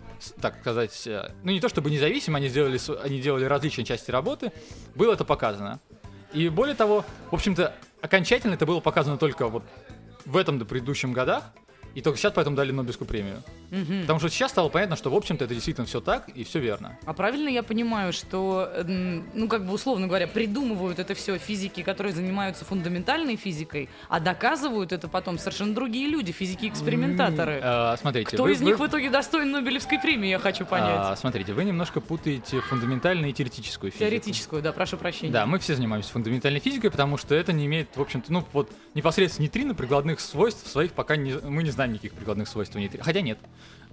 [0.40, 4.52] так сказать, э, ну не то чтобы независимо, они сделали, они делали различные части работы,
[4.94, 5.80] было это показано.
[6.32, 9.62] И более того, в общем-то, окончательно это было показано только вот
[10.26, 11.44] в этом до предыдущем годах,
[11.96, 13.42] и только сейчас поэтому дали Нобелевскую премию.
[13.70, 14.02] Мгм.
[14.02, 16.98] Потому что сейчас стало понятно, что, в общем-то, это действительно все так и все верно.
[17.06, 21.82] А правильно я понимаю, что, м, ну, как бы условно говоря, придумывают это все физики,
[21.82, 27.60] которые занимаются фундаментальной физикой, а доказывают это потом совершенно другие люди, физики-экспериментаторы.
[27.62, 30.86] Э, смотрите, Кто вы- из вы- них в итоге достоин Нобелевской премии, я хочу понять.
[30.98, 34.04] а, смотрите, вы немножко путаете фундаментальную и теоретическую физику.
[34.04, 35.32] Теоретическую, да, прошу прощения.
[35.32, 38.70] Да, мы все занимаемся фундаментальной физикой, потому что это не имеет, в общем-то, ну вот
[38.96, 43.04] непосредственно нейтрино прикладных свойств своих пока не, мы не знаем никаких прикладных свойств у нейтрино.
[43.04, 43.38] Хотя нет.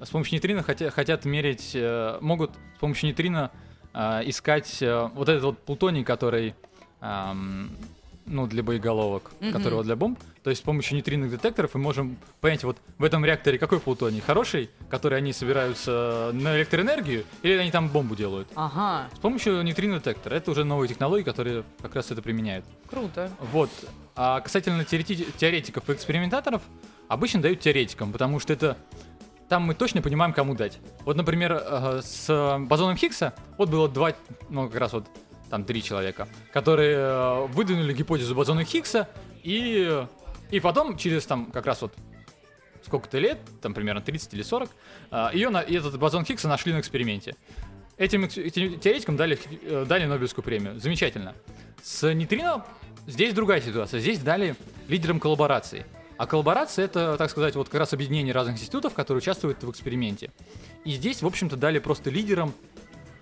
[0.02, 3.52] С помощью нейтрино хотя, хотят мерить, э, могут с помощью нейтрино
[3.94, 6.56] э, искать э, вот этот вот плутоний, который
[7.00, 7.70] ам,
[8.26, 9.52] ну, для боеголовок, Мгм.
[9.52, 10.18] которого для бомб.
[10.44, 14.22] То есть с помощью нейтринных детекторов мы можем понять, вот в этом реакторе какой плутоний?
[14.22, 18.48] Хороший, который они собираются на электроэнергию, или они там бомбу делают?
[18.56, 20.36] Ага, С помощью нейтрино детектора.
[20.36, 22.66] Это уже новые технологии, которые как раз это применяют.
[22.90, 23.30] круто.
[23.52, 23.70] Вот.
[24.16, 26.62] А касательно теорети- теоретиков и экспериментаторов,
[27.08, 28.78] обычно дают теоретикам, потому что это
[29.50, 30.80] там мы точно понимаем, кому дать.
[31.02, 34.14] Вот, например, э, с бозоном Хиггса вот было два,
[34.50, 35.06] ну, как раз вот
[35.50, 39.10] там три человека, которые э, выдвинули гипотезу бозона Хиггса,
[39.44, 40.06] и,
[40.50, 41.94] и потом через там как раз вот
[42.84, 44.70] сколько-то лет, там примерно 30 или 40,
[45.12, 47.36] э, ее этот бозон Хиггса нашли на эксперименте.
[47.98, 50.80] Этим, этим теоретикам дали, э, дали Нобелевскую премию.
[50.80, 51.36] Замечательно.
[51.84, 52.66] С нейтрино
[53.08, 54.00] здесь другая ситуация.
[54.00, 54.56] Здесь дали
[54.88, 55.86] лидерам коллаборации.
[56.18, 60.32] А коллаборация это, так сказать, вот как раз объединение разных институтов, которые участвуют в эксперименте.
[60.86, 62.54] И здесь, в общем-то, дали просто лидерам.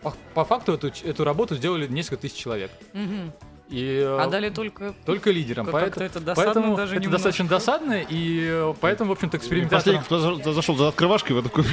[0.01, 2.71] По, по факту эту, эту работу сделали несколько тысяч человек.
[2.93, 3.31] Мгм.
[3.69, 4.93] И, э, А дали только...
[5.05, 5.65] только лидерам.
[5.65, 7.11] Как- Поэт- как-то это досадно поэтому даже это немножко.
[7.29, 10.03] достаточно досадно, и э, поэтому, в общем-то, Последний, экспериментаторам...
[10.03, 11.63] кто за- за- зашел за открывашкой, вы такой,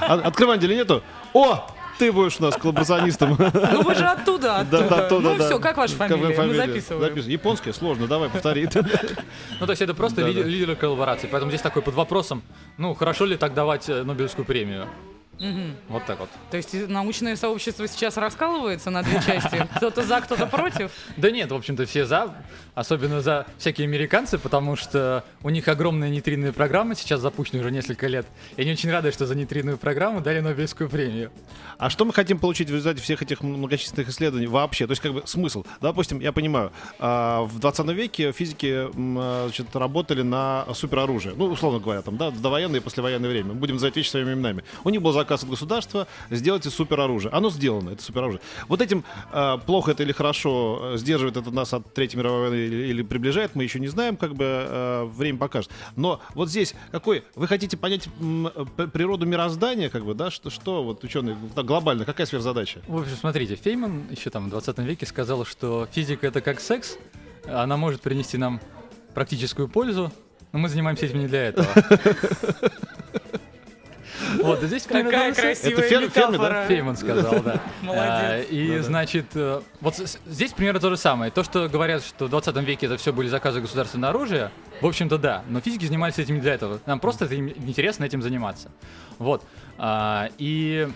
[0.00, 1.02] открывания или нету?
[1.34, 1.66] О,
[1.98, 3.36] ты будешь у нас коллаборационистом.
[3.38, 4.88] Ну вы же оттуда, Да, оттуда.
[4.88, 5.46] да, оттуда, ну да.
[5.46, 6.42] все, как ваша Как фамилия?
[6.42, 7.02] Мы записываем.
[7.14, 8.68] Запис- Японская, сложно, давай, повтори.
[9.60, 10.28] Ну, то есть это просто да.
[10.28, 11.28] лидеры коллаборации.
[11.30, 12.42] Поэтому здесь такой под вопросом,
[12.76, 14.88] ну, хорошо ли так давать э, Нобелевскую премию?
[15.38, 15.76] Мгм.
[15.88, 16.28] Вот так вот.
[16.50, 19.66] То есть научное сообщество сейчас раскалывается на две части?
[19.76, 20.90] Кто-то за, кто-то против?
[21.16, 22.34] Да нет, в общем-то, все за,
[22.74, 28.06] особенно за всякие американцы, потому что у них огромная нейтринная программа сейчас запущена уже несколько
[28.06, 28.26] лет.
[28.56, 31.30] И они очень рады, что за нейтринную программу дали Нобелевскую премию.
[31.78, 34.86] А что мы хотим получить в результате всех этих многочисленных исследований вообще?
[34.86, 35.64] То есть, как бы, смысл?
[35.80, 41.34] Допустим, я понимаю, а, в 20 веке физики а, значит, работали на супероружие.
[41.36, 43.54] Ну, условно говоря, там, да, в довоенное и послевоенное время.
[43.54, 44.64] Будем называть вещи своими именами.
[44.84, 47.30] У них был заказ от государства, сделайте супероружие.
[47.32, 48.40] Оно сделано, это супероружие.
[48.68, 52.66] Вот этим а, плохо это или хорошо, э, сдерживает это нас от Третьей мировой войны
[52.66, 55.70] или, или приближает, мы еще не знаем, как бы а, время покажет.
[55.96, 58.50] Но вот здесь какой, вы хотите понять м,
[58.92, 62.80] природу мироздания, как бы, да, что, что вот ученые, так, глобально, какая сверхзадача?
[62.86, 66.96] В общем, смотрите, Фейман еще там в 20 веке сказал, что физика это как секс,
[67.46, 68.60] она может принести нам
[69.14, 70.12] практическую пользу,
[70.52, 71.66] но мы занимаемся этим не для этого.
[74.44, 76.28] Вот, и здесь Какая красивая Фер- Ферми, да?
[76.30, 76.64] метафора.
[76.68, 77.60] Фейман сказал, да.
[77.82, 78.04] Молодец.
[78.04, 81.30] А, И, значит, э, вот здесь примерно то же самое.
[81.30, 85.18] То, что говорят, что в 20 веке это все были заказы государственного оружия, в общем-то,
[85.18, 85.42] да.
[85.48, 86.80] Но физики занимались этим не для этого.
[86.86, 88.70] Нам просто это интересно этим заниматься.
[89.18, 89.42] Вот.
[89.78, 90.88] А, И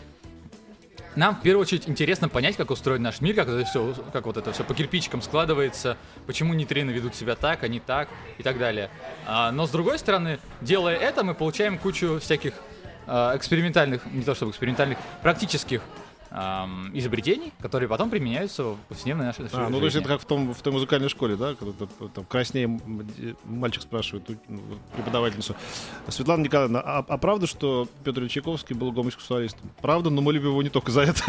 [1.16, 4.36] нам в первую очередь интересно понять, как устроен наш мир, как это все, как вот
[4.36, 8.56] это все по кирпичикам складывается, почему нейтрино ведут себя так, а не так и так
[8.58, 8.88] далее.
[9.26, 12.54] А, но с другой стороны, делая это, мы получаем кучу всяких
[13.36, 15.82] экспериментальных, не то чтобы экспериментальных, практических
[16.30, 20.00] ам, изобретений, которые потом применяются в повседневной нашей А, ну то есть жизни.
[20.00, 22.78] это как в, том, в той музыкальной школе, да, когда там краснее
[23.46, 24.60] мальчик спрашивает у- ну,
[24.94, 25.56] преподавательницу.
[26.08, 29.70] Светлана Николаевна, а, а правда, что Петр Чайковский был гомосексуалистом?
[29.80, 31.22] Правда, но мы любим его не только за это.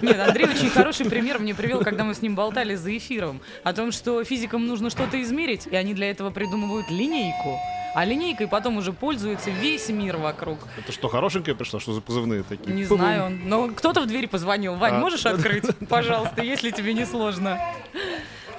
[0.00, 3.74] Нет, Андрей очень хороший пример мне привел, когда мы с ним болтали за эфиром, о
[3.74, 7.58] том, что физикам нужно что-то измерить, и они для этого придумывают линейку.
[7.94, 10.58] А линейкой потом уже пользуется весь мир вокруг.
[10.78, 11.80] Это что, хорошенькое пришло?
[11.80, 12.72] Что за позывные такие?
[12.74, 12.96] Не Пу-пу.
[12.96, 14.74] знаю, но кто-то в дверь позвонил.
[14.76, 14.98] Вань, А.
[14.98, 17.60] можешь открыть, пожалуйста, если тебе не сложно?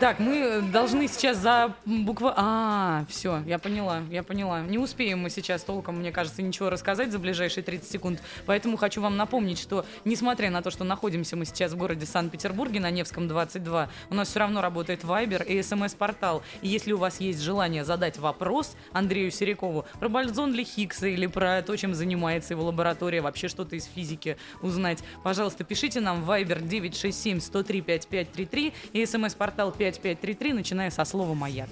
[0.01, 2.33] Так, мы должны сейчас за буква...
[2.35, 4.61] А, все, я поняла, я поняла.
[4.61, 8.19] Не успеем мы сейчас толком, мне кажется, ничего рассказать за ближайшие 30 секунд.
[8.47, 12.79] Поэтому хочу вам напомнить, что, несмотря на то, что находимся мы сейчас в городе Санкт-Петербурге
[12.79, 16.41] на Невском 22, у нас все равно работает Viber и смс-портал.
[16.63, 21.27] И если у вас есть желание задать вопрос Андрею Серикову про бальзон ли Хиггса или
[21.27, 26.31] про то, чем занимается его лаборатория, вообще что-то из физики узнать, пожалуйста, пишите нам в
[26.31, 31.69] Viber 967 103 5533 и смс-портал 5533, начиная со слова «Маяк».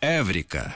[0.00, 0.74] Эврика.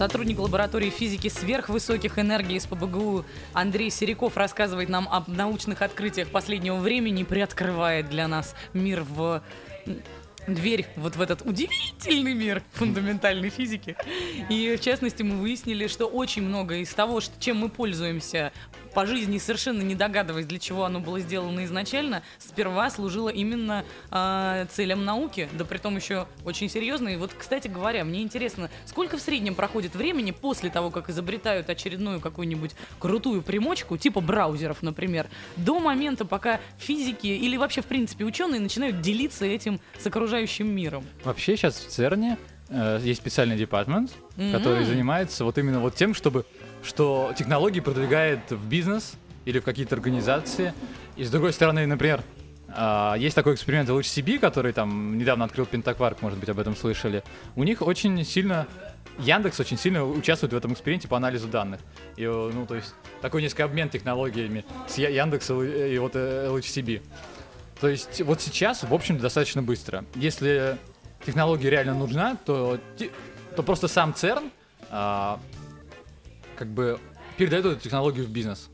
[0.00, 6.76] Сотрудник лаборатории физики сверхвысоких энергий из ПБГУ Андрей Сериков рассказывает нам об научных открытиях последнего
[6.76, 9.42] времени, приоткрывает для нас мир в
[10.46, 13.94] дверь вот в этот удивительный мир фундаментальной физики.
[14.48, 18.52] И в частности мы выяснили, что очень много из того, что- чем мы пользуемся
[18.94, 24.66] по жизни, совершенно не догадываясь, для чего оно было сделано изначально, сперва служило именно а,
[24.66, 27.08] целям науки, да при том еще очень серьезно.
[27.08, 31.70] И вот, кстати говоря, мне интересно, сколько в среднем проходит времени после того, как изобретают
[31.70, 35.26] очередную какую-нибудь крутую примочку, типа браузеров, например,
[35.56, 41.04] до момента, пока физики или вообще, в принципе, ученые начинают делиться этим с окружающим миром.
[41.24, 44.52] Вообще сейчас в ЦЕРНе э, есть специальный департамент, Мгм.
[44.52, 46.46] который занимается вот именно вот тем, чтобы
[46.82, 49.14] что технологии продвигает в бизнес
[49.44, 50.72] или в какие-то организации.
[51.16, 52.22] И с другой стороны, например,
[52.68, 57.22] а, есть такой эксперимент LHCb, который там недавно открыл Пентакварк, может быть, об этом слышали.
[57.56, 58.66] У них очень сильно
[59.18, 61.80] Яндекс очень сильно участвует в этом эксперименте по анализу данных.
[62.16, 67.02] И, э, ну, то есть, такой несколько обмен технологиями с Яндексом и вот э, LHCb.
[67.80, 70.04] То есть, вот сейчас, в общем, достаточно быстро.
[70.14, 70.78] Если
[71.26, 72.78] технология реально нужна, то,
[73.56, 74.50] то просто сам ЦЕРН
[74.90, 75.38] а,
[76.60, 77.00] как бы
[77.38, 78.68] передает эту технологию в бизнес.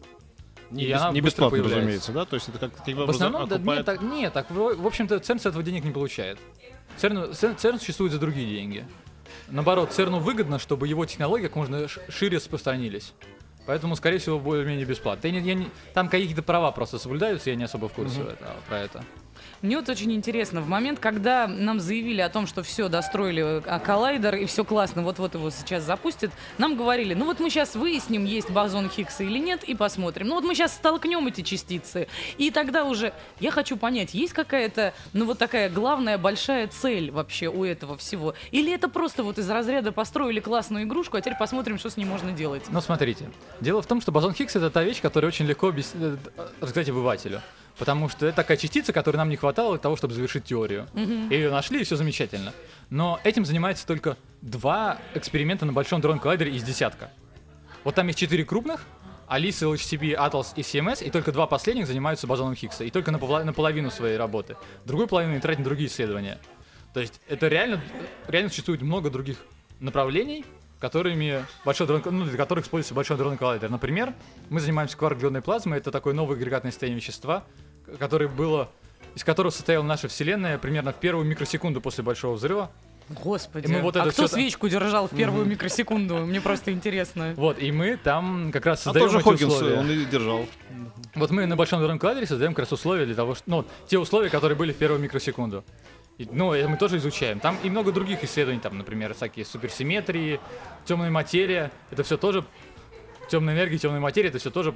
[0.73, 1.79] Не, И бес- она не быстро бесплатно, появляется.
[1.79, 2.25] разумеется, да?
[2.25, 4.87] То есть это как таким В основном, да, окупает- нет, так, нет, так, в, в
[4.87, 6.39] общем-то, ЦЕРН с этого денег не получает.
[6.97, 8.85] ЦЕРН, ЦЕРН, ЦЕРН существует за другие деньги.
[9.49, 13.13] Наоборот, ЦЕРНу выгодно, чтобы его технологии как можно шире распространились.
[13.67, 15.29] Поэтому, скорее всего, более-менее бесплатно.
[15.29, 18.57] Я не- я не- там какие-то права просто соблюдаются, я не особо в курсе это-
[18.69, 19.05] про это.
[19.63, 23.79] Мне вот очень интересно, в момент, когда нам заявили о том, что все, достроили а,
[23.79, 28.25] коллайдер и все классно, вот-вот его сейчас запустят, нам говорили, ну вот мы сейчас выясним,
[28.25, 30.29] есть бозон Хиггса или нет, и посмотрим.
[30.29, 34.95] Ну вот мы сейчас столкнем эти частицы, и тогда уже, я хочу понять, есть какая-то,
[35.13, 38.35] ну вот такая главная большая цель вообще у этого всего?
[38.51, 42.05] Или это просто вот из разряда построили классную игрушку, а теперь посмотрим, что с ней
[42.05, 42.65] можно делать?
[42.69, 43.31] Ну, смотрите.
[43.61, 46.17] Дело в том, что бозон Хиггса это та вещь, которая очень легко объяс- э,
[46.61, 47.43] рассказать обывателю.
[47.79, 50.87] Потому что это такая частица, которой нам не хватало для того, чтобы завершить теорию.
[51.31, 52.53] И ее нашли, и все замечательно.
[52.89, 57.11] Но этим занимается только два эксперимента на Большом дрон коллайдере из десятка.
[57.85, 58.85] Вот там есть четыре крупных,
[59.29, 62.85] Алиса, LHCb, Atlas и CMS, и только два последних занимаются бозоном Хиггса.
[62.85, 64.57] И только на наполовину своей работы.
[64.85, 66.39] Другую половину они тратят на другие исследования.
[66.95, 67.81] То есть это реально,
[68.29, 69.37] реально существует много других
[69.81, 70.45] направлений,
[70.81, 73.69] которыми большой дрон, ну, для которых используется большой дронный коллайдер.
[73.71, 74.15] Например,
[74.49, 77.45] мы занимаемся кварк-глионной плазмой, это такое новое агрегатное состояние вещества,
[77.87, 78.71] к- которое было,
[79.15, 82.71] из которого состояла наша Вселенная примерно в первую микросекунду после Большого взрыва.
[83.09, 86.17] Господи, И мы вот а это кто свечку держал в первую микросекунду?
[86.27, 87.35] Мне просто интересно.
[87.37, 89.79] Вот, и мы там как раз А создаем тоже эти Хокинс, условия.
[89.79, 90.47] он и держал.
[91.15, 93.99] Вот мы на большом дронном коллайдере создаем как раз условия для того, что, ну, те
[93.99, 95.65] условия, которые были в первую микросекунду.
[96.19, 97.39] И, ну, это мы тоже изучаем.
[97.39, 100.41] Там и много других исследований, там, например, всякие суперсимметрии,
[100.85, 101.71] темная материя.
[101.93, 102.45] Это все тоже
[103.31, 104.75] темная энергия, темная материя, это все тоже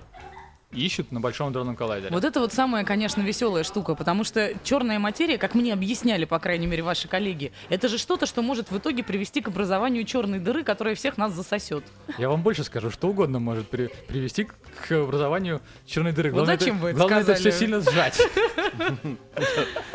[0.72, 2.12] ищут на большом дронном коллайдере.
[2.14, 6.38] Вот это вот самая, конечно, веселая штука, потому что черная материя, как мне объясняли, по
[6.38, 10.38] крайней мере, ваши коллеги, это же что-то, что может в итоге привести к образованию черной
[10.38, 11.84] дыры, которая всех нас засосет.
[12.18, 16.30] Я вам больше скажу, что угодно может при- привести к, образованию черной дыры.
[16.30, 17.50] Вот Главное, зачем это, вы это главное это сказали?
[17.50, 18.20] все сильно сжать.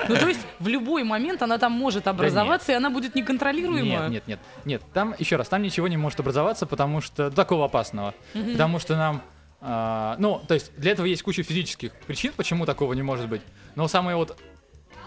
[0.10, 4.08] Ну, то есть, в любой момент она там может образоваться, и она будет неконтролируема.
[4.10, 4.40] Нет, нет, нет.
[4.66, 8.14] Нет, там, еще раз, там ничего не может образоваться, потому что такого опасного.
[8.34, 9.22] Потому что нам.
[9.68, 13.42] А, ну, то есть для этого есть куча физических причин, почему такого не может быть.
[13.74, 14.40] Но самая вот,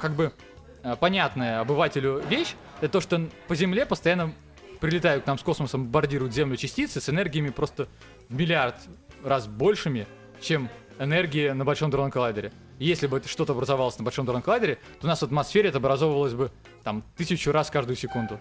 [0.01, 0.33] как бы,
[0.83, 4.35] а, понятная обывателю вещь, это то, что по Земле постоянно
[4.81, 7.87] прилетают к нам с космосом, бомбардируют Землю частицы с энергиями просто
[8.29, 8.75] в миллиард
[9.23, 10.09] раз большими,
[10.41, 10.69] чем
[10.99, 12.53] энергия на Большом дронном коллайдере.
[12.81, 16.35] Если бы что-то образовалось на Большом дронном коллайдере, то у нас в атмосфере это образовывалось
[16.35, 16.51] бы
[16.83, 18.41] там тысячу раз каждую секунду.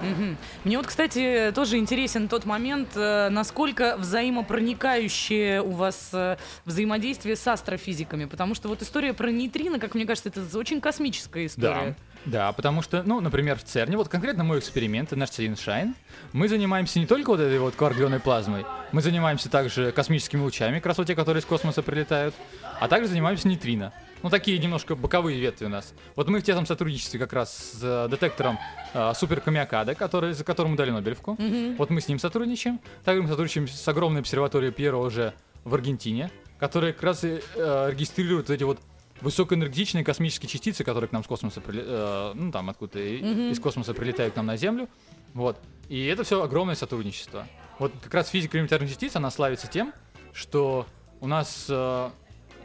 [0.00, 0.36] Мгм.
[0.64, 7.46] Мне вот, кстати, тоже интересен тот момент, э, насколько взаимопроникающее у вас э, взаимодействие с
[7.46, 11.96] астрофизиками, потому что вот история про нейтрино, как мне кажется, это очень космическая история.
[12.24, 15.94] Да, потому что, ну, например, в ЦЕРНе, вот конкретно мой эксперимент, наш Shine,
[16.32, 20.86] мы занимаемся не только вот этой вот кварглионной плазмой, мы занимаемся также космическими лучами, как
[20.86, 22.34] раз вот те, которые из космоса прилетают,
[22.78, 23.92] а также занимаемся нейтрино.
[24.22, 25.94] Ну, такие немножко боковые ветви у нас.
[26.16, 28.58] Вот мы в тесном сотрудничестве как раз с э, детектором
[28.94, 31.36] э, Супер Камиакада, который, за которым мы дали Нобелевку.
[31.78, 32.80] Вот мы с ним сотрудничаем.
[33.04, 37.90] Также мы сотрудничаем с огромной обсерваторией Пьеро уже в Аргентине, которая как раз и, э,
[37.90, 38.78] регистрирует эти вот
[39.20, 43.94] высокоэнергетичные космические частицы, которые к нам с космоса прили- э, ну там откуда из космоса
[43.94, 44.88] прилетают к нам на Землю.
[45.34, 45.58] Вот.
[45.88, 47.46] И это все огромное сотрудничество.
[47.78, 49.92] Вот как раз физика элементарных частиц, она славится тем,
[50.32, 50.86] что
[51.20, 52.10] у нас, э,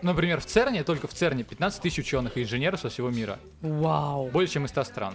[0.01, 3.39] например, в ЦЕРНе, только в ЦЕРНе 15 тысяч ученых и инженеров со всего мира.
[3.61, 5.13] Вау, Более чем из 100 стран.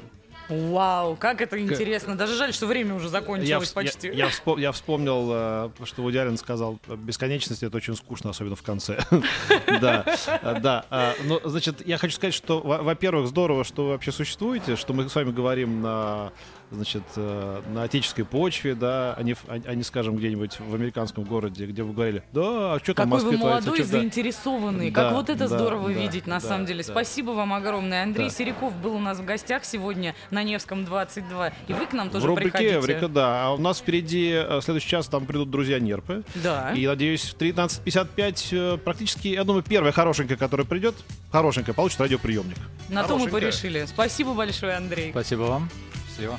[0.48, 2.16] вау, как это интересно.
[2.16, 4.08] Даже жаль, что время уже Я, закончилось вс- почти.
[4.08, 8.56] я, я вспом- я вспомнил, э, что Вуди Аллен сказал, бесконечность это очень скучно, особенно
[8.56, 8.98] в конце.
[9.80, 10.04] Да,
[10.42, 11.14] э, да.
[11.24, 15.08] Ну, значит, я хочу сказать, что, во- во-первых, здорово, что вы вообще существуете, что мы
[15.08, 16.32] с вами говорим на
[16.72, 20.74] значит, э, на отеческой почве, да, а не, в- а а не, скажем, где-нибудь в
[20.74, 23.78] американском городе, где вы говорили, да, а что там в Какой вы Москве творится, молодой,
[23.86, 23.98] да».
[23.98, 24.90] заинтересованный.
[24.90, 26.82] Да, как вот это да, здорово да, видеть, на да, самом деле.
[26.84, 26.90] да.
[26.92, 28.02] Спасибо вам огромное.
[28.02, 28.34] Андрей Да.
[28.34, 31.52] Сериков был у нас в гостях сегодня на Невском 22.
[31.68, 32.74] И вы к нам тоже в рубрике приходите.
[32.78, 33.46] Эврика, да.
[33.46, 36.22] А у нас впереди э, следующий час там придут друзья Нерпы.
[36.36, 36.72] Да.
[36.74, 40.94] И, надеюсь, в 13.55 э, практически, я думаю, первая хорошенькая, которая придет,
[41.30, 42.56] хорошенькая, получит радиоприемник.
[42.88, 43.84] На то мы порешили.
[43.86, 45.10] Спасибо большое, Андрей.
[45.10, 45.70] Спасибо вам.
[46.08, 46.38] Счастливо.